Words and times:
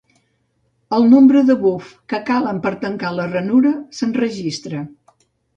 El 0.97 1.05
nombre 1.11 1.43
de 1.49 1.57
bufs 1.65 1.91
que 2.13 2.21
calen 2.31 2.63
per 2.65 2.73
tancar 2.87 3.13
la 3.21 3.29
ranura 3.37 3.77
s"enregistra. 3.97 4.83